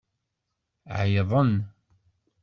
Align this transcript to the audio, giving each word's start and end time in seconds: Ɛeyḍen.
Ɛeyḍen. 0.97 1.53